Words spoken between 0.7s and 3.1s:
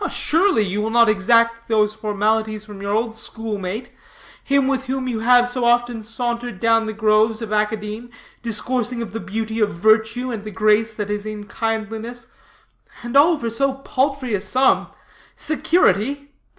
will not exact those formalities from your